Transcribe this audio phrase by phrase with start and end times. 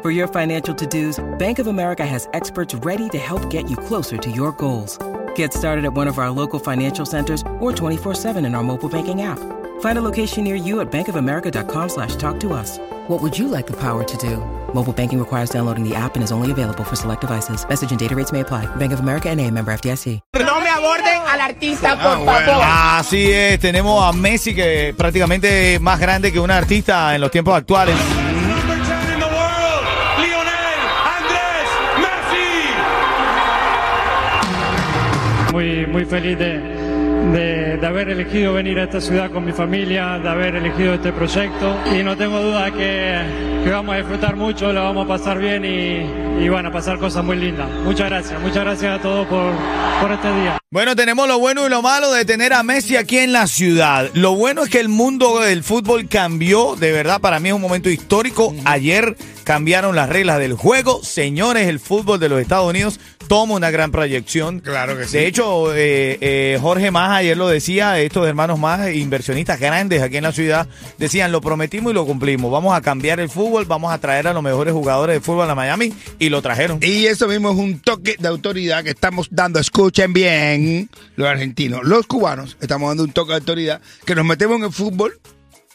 [0.00, 3.76] For your financial to dos, Bank of America has experts ready to help get you
[3.76, 4.96] closer to your goals.
[5.34, 9.22] Get started at one of our local financial centers or 24-7 in our mobile banking
[9.22, 9.40] app.
[9.80, 12.78] Find a location near you at bankofamerica.com slash talk to us.
[13.08, 14.36] What would you like the power to do?
[14.72, 17.68] Mobile banking requires downloading the app and is only available for select devices.
[17.68, 18.66] Message and data rates may apply.
[18.76, 20.20] Bank of America and a member FDIC.
[20.36, 22.62] No me aborden al artista, ah, por favor.
[22.64, 27.56] Así es, tenemos a Messi que prácticamente más grande que un artista en los tiempos
[27.56, 27.96] actuales.
[35.58, 36.77] Muy, muy feliz de,
[37.32, 41.12] de- de haber elegido venir a esta ciudad con mi familia, de haber elegido este
[41.12, 43.20] proyecto y no tengo duda que,
[43.64, 46.98] que vamos a disfrutar mucho, lo vamos a pasar bien y, y van a pasar
[46.98, 47.68] cosas muy lindas.
[47.84, 49.52] Muchas gracias, muchas gracias a todos por,
[50.00, 50.58] por este día.
[50.70, 54.10] Bueno, tenemos lo bueno y lo malo de tener a Messi aquí en la ciudad.
[54.12, 57.62] Lo bueno es que el mundo del fútbol cambió, de verdad, para mí es un
[57.62, 58.54] momento histórico.
[58.66, 61.02] Ayer cambiaron las reglas del juego.
[61.02, 64.60] Señores, el fútbol de los Estados Unidos toma una gran proyección.
[64.60, 65.16] Claro que sí.
[65.16, 70.16] De hecho, eh, eh, Jorge Más ayer lo decía, estos hermanos más inversionistas grandes aquí
[70.16, 72.50] en la ciudad, decían, lo prometimos y lo cumplimos.
[72.50, 75.54] Vamos a cambiar el fútbol, vamos a traer a los mejores jugadores de fútbol a
[75.54, 76.78] Miami y lo trajeron.
[76.82, 79.58] Y eso mismo es un toque de autoridad que estamos dando.
[79.58, 84.58] Escuchen bien, los argentinos, los cubanos, estamos dando un toque de autoridad que nos metemos
[84.58, 85.20] en el fútbol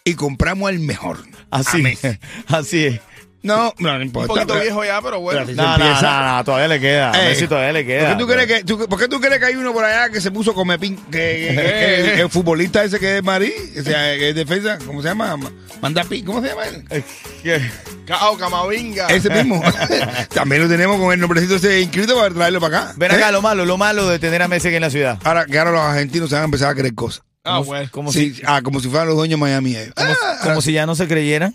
[0.04, 1.20] y compramos el mejor.
[1.50, 1.84] Así,
[2.48, 3.00] así es.
[3.44, 4.32] No, no, no importa.
[4.32, 5.42] Un poquito pero- viejo ya, pero bueno.
[5.46, 6.20] pero así No, se no, empieza.
[6.22, 7.12] no, no, todavía le queda.
[7.12, 8.08] A Ey, Messi todavía le queda.
[8.08, 10.10] ¿Por qué, tú crees que, tú- por qué tú crees que hay uno por allá
[10.10, 13.54] que se puso come pin, que, que- que el, el futbolista ese que es Marí,
[13.80, 15.36] o sea, que es defensa, ¿cómo se llama?
[15.82, 17.64] Manda pi, ¿cómo se llama él?
[18.06, 19.08] Cao, Camavinga.
[19.08, 19.62] Ese mismo.
[20.34, 22.94] También lo tenemos con el nombrecito ese inscrito para traerlo para acá.
[22.98, 23.32] Ven acá, ¿Eh?
[23.34, 25.20] lo malo, lo malo de tener a Messi aquí en la ciudad.
[25.24, 27.24] Ahora que ahora los argentinos se van a empezar a creer cosas.
[27.46, 27.90] Ah, bueno.
[27.92, 29.76] Como, Sí, si, ah, como si fueran los dueños de Miami.
[29.76, 29.92] eh.
[29.94, 31.50] como, Ah, como si ya no se creyera.
[31.50, 31.54] sí,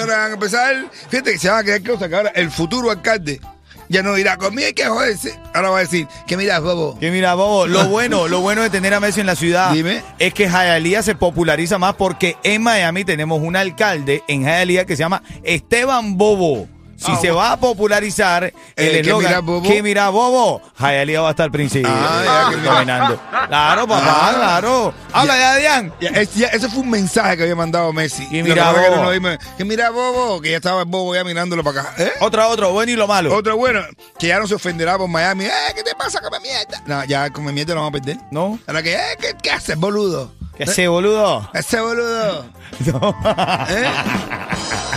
[0.00, 0.90] ahora van a empezar.
[1.08, 3.40] Fíjate que se van a creer cosas que ahora el futuro alcalde
[3.88, 5.38] ya no dirá conmigo hay que joderse.
[5.54, 6.98] Ahora va a decir que mira, bobo.
[6.98, 10.02] Que mira, Bobo, lo bueno, lo bueno de tener a Messi en la ciudad Dime.
[10.18, 14.96] es que Hialeah se populariza más porque en Miami tenemos un alcalde en Hialeah que
[14.96, 16.68] se llama Esteban Bobo.
[16.96, 19.62] Si Ah, se va a popularizar el Eh, ¿qué eslogan mira, Bobo?
[19.68, 21.88] que mira Bobo, Hialeah va a estar principio.
[21.92, 23.20] Ah, dominando.
[23.48, 24.32] Claro, papá, Ah.
[24.34, 24.94] claro.
[25.12, 28.26] Habla ya, ya, ese fue un mensaje que había mandado Messi.
[28.28, 29.02] Que Lo mira, es que bobo.
[29.04, 31.94] no dime, que mira, bobo, que ya estaba el bobo ya mirándolo para acá.
[31.98, 32.12] ¿Eh?
[32.20, 33.34] Otro, otro, bueno y lo malo.
[33.34, 33.80] Otro bueno,
[34.18, 35.44] que ya no se ofenderá por Miami.
[35.44, 36.82] Eh, ¿qué te pasa, come mierda?
[36.86, 38.16] No, ya come mierda lo vamos a perder.
[38.30, 38.58] ¿No?
[38.66, 40.32] Ahora que, eh, ¿qué, qué haces, boludo?
[40.56, 41.48] ¿Qué hace, boludo?
[41.52, 42.46] Ese boludo.
[42.86, 43.14] No.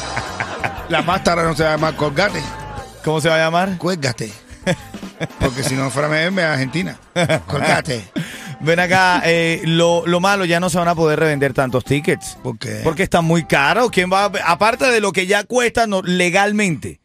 [0.89, 2.41] La pasta ahora no se va a llamar colgate,
[3.03, 3.77] ¿Cómo se va a llamar?
[3.77, 4.31] cuélgate.
[5.39, 6.07] Porque si no fuera
[6.41, 6.97] es Argentina.
[7.47, 8.03] Colgate.
[8.61, 12.37] Ven acá, eh, lo, lo malo, ya no se van a poder revender tantos tickets.
[12.43, 12.81] ¿Por qué?
[12.83, 13.89] Porque están muy caros.
[13.89, 16.99] ¿Quién va a- aparte de lo que ya cuesta no- legalmente,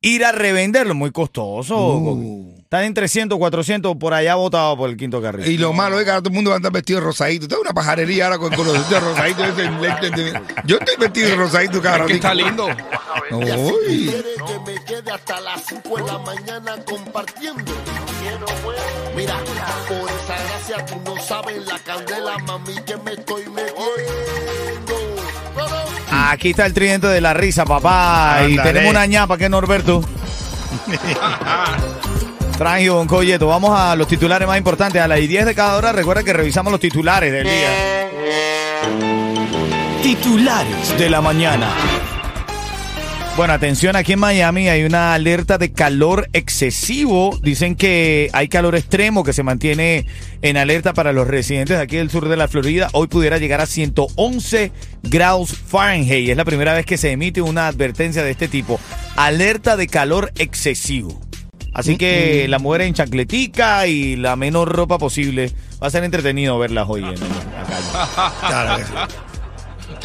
[0.00, 1.76] ir a revenderlo muy costoso.
[1.76, 2.54] Uh.
[2.58, 5.46] Están en 300, 400 por allá botado por el quinto carril.
[5.46, 7.44] Y lo malo es que ahora todo el mundo va a andar vestido de rosadito.
[7.44, 9.42] Esto es una pajarería ahora con, con los de rosadito.
[10.66, 12.66] Yo estoy vestido de rosadito cada Es que está lindo.
[13.30, 14.10] Uy.
[14.10, 17.72] Quiere que me quede hasta las 5 de la mañana compartiendo.
[19.16, 19.38] Mira,
[19.88, 24.94] por esa gracia tú no sabes la candela, mami, que me estoy metiendo.
[26.26, 28.40] Aquí está el tridente de la risa, papá.
[28.48, 30.02] Y tenemos una ñapa que es Norberto.
[32.58, 33.46] Frangio Don Colleto.
[33.46, 35.00] Vamos a los titulares más importantes.
[35.00, 38.10] A las 10 de cada hora, recuerda que revisamos los titulares del día.
[40.02, 41.68] Titulares de la mañana.
[43.38, 47.38] Bueno, atención, aquí en Miami hay una alerta de calor excesivo.
[47.40, 50.06] Dicen que hay calor extremo que se mantiene
[50.42, 52.88] en alerta para los residentes de aquí del sur de la Florida.
[52.94, 54.72] Hoy pudiera llegar a 111
[55.04, 56.30] grados Fahrenheit.
[56.30, 58.80] Es la primera vez que se emite una advertencia de este tipo.
[59.14, 61.20] Alerta de calor excesivo.
[61.72, 65.52] Así que la mujer en chancletica y la menor ropa posible.
[65.80, 69.27] Va a ser entretenido verlas hoy en la calle.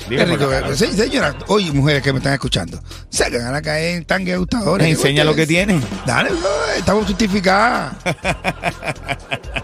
[0.09, 0.15] Sí.
[0.15, 0.49] Qué rico.
[0.75, 4.87] Se- Señora, oye, mujeres que me están escuchando, salgan a caer en tanque gustadores.
[4.87, 5.81] Enseña lo que tienen.
[6.05, 6.29] Dale,
[6.77, 7.93] estamos justificadas.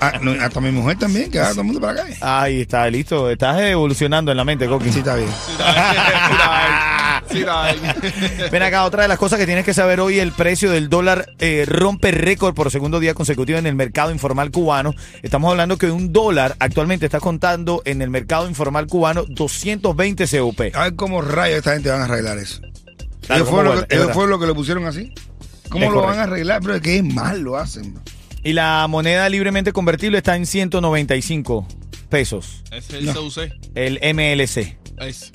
[0.01, 2.13] Ah, no, hasta mi mujer también, que va todo el mundo para acá.
[2.21, 3.30] Ahí está, listo.
[3.30, 4.94] Estás evolucionando en la mente, Coqui.
[4.94, 5.27] Sí, está bien.
[7.31, 7.43] Sí,
[8.51, 11.31] Ven acá, otra de las cosas que tienes que saber hoy, el precio del dólar
[11.39, 14.93] eh, rompe récord por segundo día consecutivo en el mercado informal cubano.
[15.21, 20.61] Estamos hablando que un dólar actualmente está contando en el mercado informal cubano 220 CUP.
[20.73, 22.61] A ver cómo rayos esta gente van a arreglar eso.
[23.27, 24.13] Claro, ¿cómo fueron, lo que, Es ellos verdad.
[24.13, 25.13] fueron lo que lo pusieron así.
[25.69, 26.61] ¿Cómo Es lo van a arreglar?
[26.61, 27.93] Pero es que es mal lo hacen.
[27.93, 28.03] bro.
[28.43, 31.67] Y la moneda libremente convertible está en 195
[32.09, 32.63] pesos.
[32.71, 33.37] Es el CUC.
[33.75, 34.77] El MLC.
[34.99, 35.31] Es.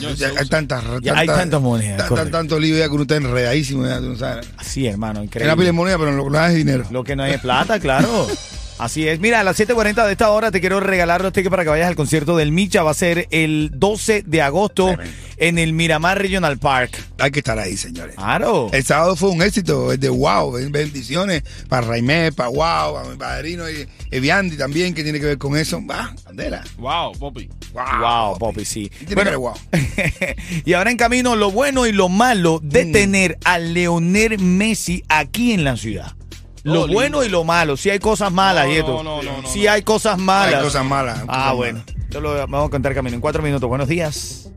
[0.00, 3.86] Yo ya hay tantas, Ya hay tantas monedas, tanto ya que uno está enredadísimo.
[3.86, 4.46] Ya, tú no sabes.
[4.56, 5.64] Así, hermano, Es la pila increíble.
[5.66, 6.84] de moneda, pero lo que no es dinero.
[6.90, 8.26] Lo que no hay es plata, claro.
[8.80, 9.20] Así es.
[9.20, 11.86] Mira, a las 7.40 de esta hora te quiero regalar los tickets para que vayas
[11.88, 12.82] al concierto del Micha.
[12.82, 14.96] Va a ser el 12 de agosto
[15.36, 16.96] en el Miramar Regional Park.
[17.18, 18.16] Hay que estar ahí, señores.
[18.16, 18.68] Claro.
[18.72, 23.08] El sábado fue un éxito, es de wow, ben- bendiciones para Raimé, para wow, para
[23.10, 25.80] mi padrino y Eviandi también, que tiene que ver con eso.
[25.86, 26.64] Va, bandera.
[26.78, 27.48] Wow, Poppy.
[27.74, 28.90] Wow, Poppy, sí.
[29.00, 29.54] Y tiene que ver wow.
[30.64, 32.92] y ahora en camino lo bueno y lo malo de Mm.
[32.92, 36.14] tener a Leonel Messi aquí en la ciudad.
[36.62, 36.92] Lo Oh, lindo.
[36.94, 37.76] bueno y lo malo.
[37.76, 39.02] Si hay cosas malas, No, y esto.
[39.02, 40.54] no, no, no, Si hay cosas malas.
[40.56, 41.18] Hay cosas malas.
[41.28, 41.78] Ah, cosas bueno.
[41.86, 42.10] malas.
[42.10, 43.68] Yo lo vamos a contar camino en cuatro minutos.
[43.68, 44.50] Buenos días.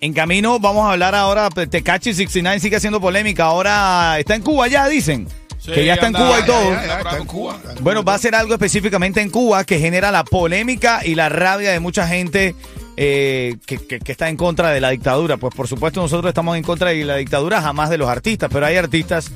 [0.00, 1.50] En camino vamos a hablar ahora.
[1.50, 3.44] Tecachi 69 sigue haciendo polémica.
[3.44, 5.28] Ahora está en Cuba ya, dicen.
[5.58, 6.70] Sí, que ya está en Cuba y todo.
[6.72, 6.98] ya, ya.
[7.00, 7.58] está en Cuba.
[7.80, 11.70] Bueno, va a ser algo específicamente en Cuba que genera la polémica y la rabia
[11.72, 12.54] de mucha gente
[12.96, 15.36] eh, que, que- que está en contra de la dictadura.
[15.36, 18.66] Pues por supuesto nosotros estamos en contra de la dictadura, jamás de los artistas, pero
[18.66, 19.30] hay artistas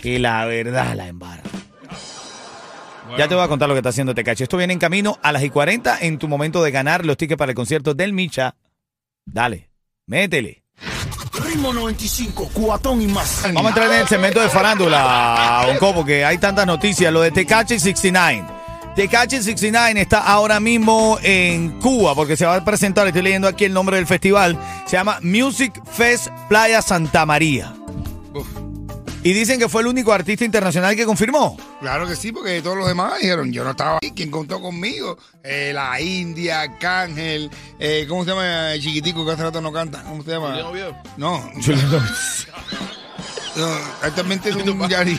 [0.00, 1.44] que la verdad la embarran.
[3.16, 4.42] Ya te voy a contar lo que está haciendo Tecachi.
[4.42, 7.38] Esto viene en camino a las y 40 en tu momento de ganar los tickets
[7.38, 8.54] para el concierto del Micha.
[9.24, 9.70] Dale,
[10.06, 10.62] métele.
[11.42, 13.40] Ritmo 95, cuatón y más.
[13.44, 17.10] Vamos a entrar en el segmento de farándula, Bonco, porque hay tantas noticias.
[17.12, 18.44] Lo de Tecachi 69.
[18.98, 23.64] Tecachi 69 está ahora mismo en Cuba porque se va a presentar, estoy leyendo aquí
[23.64, 24.58] el nombre del festival,
[24.88, 27.72] se llama Music Fest Playa Santa María.
[29.22, 31.56] Y dicen que fue el único artista internacional que confirmó.
[31.78, 35.16] Claro que sí, porque todos los demás dijeron, yo no estaba ahí, ¿quién contó conmigo?
[35.44, 40.02] Eh, la India, Cángel, eh, ¿cómo se llama el chiquitico que hace rato no canta?
[40.02, 40.60] ¿Cómo se llama?
[40.64, 41.00] Julián.
[41.16, 41.38] No,
[43.56, 43.68] no,
[44.02, 45.16] actualmente es un Yari.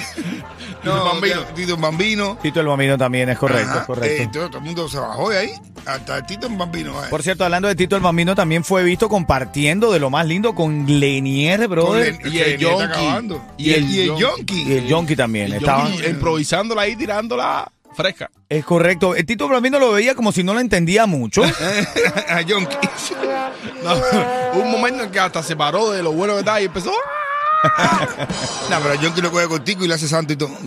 [0.83, 1.41] Tito Bambino.
[1.55, 2.37] Tito Bambino.
[2.41, 4.23] Tito el Bambino también es correcto, Ajá, es correcto.
[4.23, 5.51] eh, todo, todo el mundo se bajó de ahí,
[5.85, 6.91] hasta Tito Bambino.
[7.03, 7.07] eh.
[7.09, 10.55] Por cierto, hablando de Tito el Bambino, también fue visto compartiendo de lo más lindo
[10.55, 12.13] con Lenier, Con brother.
[12.23, 12.83] Len- Y el Yonki.
[12.83, 13.41] acabando.
[13.57, 14.61] Y Y el, el y el Yonki.
[14.63, 15.53] Y el Yonki también.
[15.53, 18.29] Estaban, improvisándola ahí, tirándola fresca.
[18.47, 19.15] es correcto.
[19.15, 21.43] El Tito Bambino lo veía como si no lo entendía mucho.
[22.29, 22.75] A Yonki.
[23.83, 23.93] No,
[24.53, 26.91] hubo un momento en que hasta se paró de lo bueno que estaba y empezó.
[28.69, 30.51] No, pero Yonki lo coge contigo y le hace santo y todo.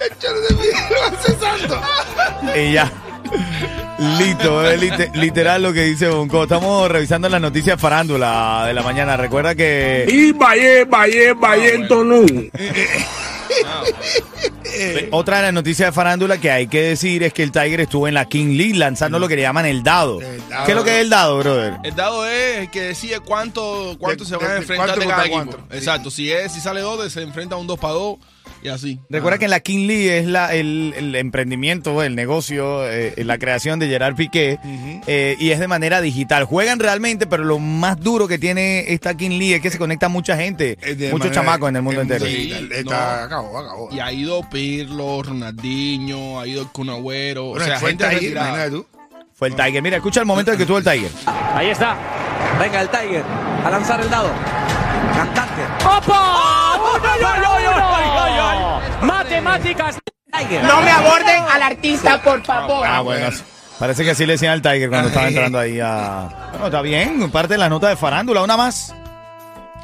[0.00, 1.80] El choro de mí lo hace santo.
[2.56, 2.90] y ya.
[4.18, 6.44] Listo, es lite- literal lo que dice Bonco.
[6.44, 9.16] Estamos revisando las noticias farándula de la mañana.
[9.16, 11.74] Recuerda que Y vaya, vaya, vaya,
[15.10, 18.08] otra de las noticias de farándula que hay que decir es que el Tiger estuvo
[18.08, 20.20] en la King League lanzando lo que le llaman el dado.
[20.20, 20.64] El dado.
[20.66, 21.74] ¿Qué es lo que es el dado, brother?
[21.84, 25.26] El dado es el que decide cuánto, cuánto De- se van a enfrentar de cada
[25.26, 25.34] equipo.
[25.50, 25.74] cuánto.
[25.74, 26.10] Exacto.
[26.10, 28.18] Si es, si sale dos, se enfrenta a un 2 para 2
[28.62, 29.00] y así.
[29.08, 33.38] Recuerda que en la King League es la, el, el emprendimiento, el negocio, eh, la
[33.38, 34.58] creación de Gerard Piqué
[35.06, 36.44] eh, y es de manera digital.
[36.44, 40.08] Juegan realmente, pero lo más duro que tiene esta King League es que se conecta
[40.08, 40.76] mucha gente,
[41.10, 42.26] muchos chamacos en el mundo entero.
[42.26, 42.52] Sí.
[42.70, 43.24] Está, no.
[43.26, 43.88] acabó, acabó.
[43.92, 47.50] Y ha ido Pirlo, Ronaldinho, ha ido el Kun Agüero.
[47.50, 48.86] Bueno, o sea, fue gente imagínate tú.
[49.34, 49.82] Fue el Tiger.
[49.82, 51.10] Mira, escucha el momento en que tuvo el Tiger.
[51.54, 51.96] Ahí está.
[52.60, 53.24] Venga el Tiger
[53.64, 54.30] a lanzar el dado.
[55.14, 55.49] Cantante.
[59.42, 62.86] No me aborden al artista, por favor.
[62.86, 63.28] Ah, bueno.
[63.78, 66.28] Parece que así le decían al Tiger cuando estaba entrando ahí a...
[66.52, 68.42] Bueno, está bien, parte de la nota de farándula.
[68.42, 68.94] Una más.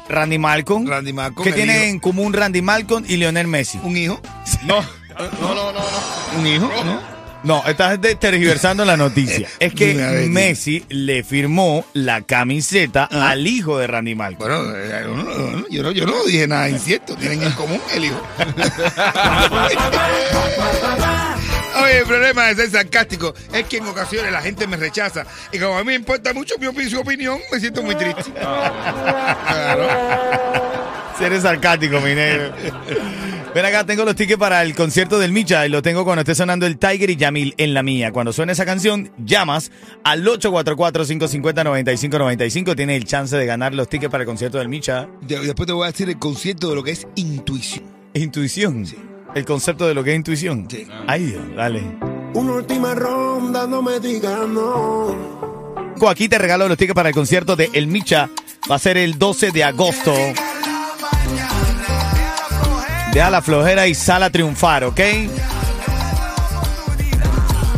[0.07, 0.87] Randy Malcolm.
[0.87, 1.83] Randy Malcolm, ¿Qué el tiene hijo.
[1.85, 3.79] en común Randy Malcolm y Lionel Messi?
[3.83, 4.21] ¿Un hijo?
[4.63, 4.81] No,
[5.41, 5.79] no, no, no.
[5.79, 6.39] no.
[6.39, 6.71] ¿Un hijo?
[6.85, 7.16] ¿No?
[7.43, 9.47] No, estás tergiversando la noticia.
[9.59, 9.93] Es que.
[10.29, 13.29] Messi le firmó la camiseta Ah.
[13.31, 14.49] al hijo de Randy Malcolm.
[14.49, 17.15] Bueno, eh, yo no, yo, no, yo no dije nada incierto.
[17.15, 18.21] Tienen en común el hijo.
[21.83, 25.25] Oye, el problema de ser sarcástico es que en ocasiones la gente me rechaza.
[25.51, 28.23] Y como a mí me importa mucho mi su opinión, me siento muy triste.
[29.47, 29.87] Claro.
[31.17, 32.53] Si eres sarcástico, mi negro.
[33.57, 36.35] Ven acá, tengo los tickets para el concierto del Micha y lo tengo cuando esté
[36.35, 38.11] sonando el Tiger y Yamil en la mía.
[38.11, 39.71] Cuando suene esa canción, llamas
[40.03, 42.75] al 844-550-9595.
[42.75, 45.07] Tienes el chance de ganar los tickets para el concierto del Micha.
[45.21, 47.83] De- Después te voy a decir el concierto de lo que es intuición.
[48.13, 48.85] Intuición.
[49.33, 50.67] el concepto de lo que es intuición.
[50.69, 50.87] Sí.
[51.07, 51.81] Ay, Dios, dale.
[52.35, 55.95] Una última ronda, no me digas no.
[56.07, 58.29] Aquí te regalo los tickets para el concierto de El Micha.
[58.69, 60.13] Va a ser el 12 de agosto.
[63.17, 65.01] Deja la flojera y sal a triunfar, ¿ok?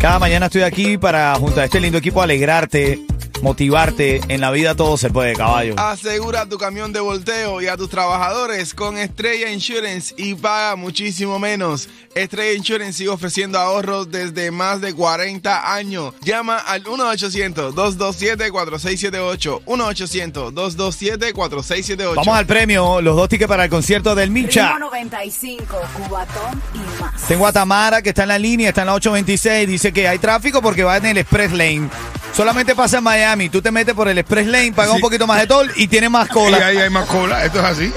[0.01, 2.99] Cada mañana estoy aquí para, junto a este lindo equipo, alegrarte,
[3.41, 4.21] motivarte.
[4.27, 5.73] En la vida todo se puede, caballo.
[5.77, 11.39] Asegura tu camión de volteo y a tus trabajadores con Estrella Insurance y paga muchísimo
[11.39, 11.87] menos.
[12.15, 16.13] Estrella Insurance sigue ofreciendo ahorros desde más de 40 años.
[16.21, 19.61] Llama al 1-800-227-4678.
[19.65, 22.15] 1-800-227-4678.
[22.15, 24.73] Vamos al premio, los dos tickets para el concierto del Micha.
[24.73, 27.27] Ritmo 95, Cubatón y más.
[27.27, 29.67] Tengo a Tamara que está en la línea, está en la 826.
[29.67, 31.89] Dice que hay tráfico porque va en el Express Lane.
[32.33, 33.49] Solamente pasa en Miami.
[33.49, 35.01] Tú te metes por el Express Lane, pagas un Sí.
[35.01, 36.57] poquito más de toll y tienes más Y cola.
[36.67, 37.93] ahí hay más cola, esto es así.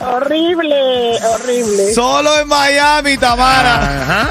[0.00, 1.92] Horrible, horrible.
[1.94, 4.02] Solo en Miami, Tamara.
[4.02, 4.30] Ajá.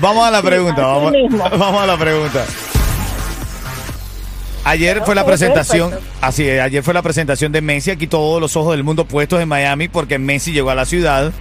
[0.00, 0.82] Vamos a la pregunta.
[0.82, 1.44] Vamos, mismo.
[1.58, 2.44] vamos a la pregunta.
[4.64, 8.54] Ayer fue la presentación, así es, ayer fue la presentación de Messi, aquí todos los
[8.56, 11.32] ojos del mundo puestos en Miami porque Messi llegó a la ciudad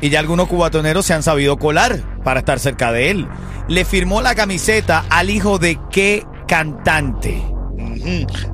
[0.00, 3.28] y ya algunos cubatoneros se han sabido colar para estar cerca de él.
[3.68, 7.40] Le firmó la camiseta al hijo de qué cantante.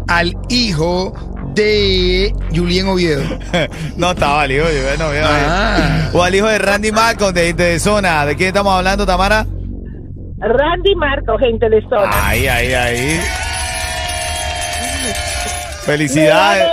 [0.08, 1.14] Al hijo
[1.54, 3.22] de Julien Oviedo.
[3.96, 6.10] no estaba el hijo, yo, bueno, bueno, Ah.
[6.12, 8.26] o al hijo de Randy Malcolm de, de zona.
[8.26, 9.46] ¿De quién estamos hablando, Tamara?
[10.38, 12.28] Randy Marco, gente de zona.
[12.28, 13.20] Ahí, ahí, ahí.
[15.86, 16.66] Felicidades.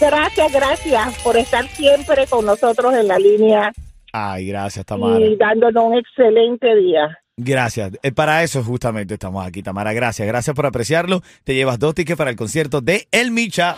[0.00, 3.70] gracias, gracias por estar siempre con nosotros en la línea
[4.12, 5.20] Ay, gracias, Tamara.
[5.20, 7.18] y dándonos un excelente día.
[7.38, 7.92] Gracias.
[8.02, 9.92] Eh, Para eso justamente estamos aquí, Tamara.
[9.92, 10.26] Gracias.
[10.26, 11.22] Gracias por apreciarlo.
[11.44, 13.76] Te llevas dos tickets para el concierto de El Micha.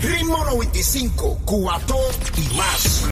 [0.00, 1.98] Ritmo 95, Cubatón
[2.36, 3.00] y más.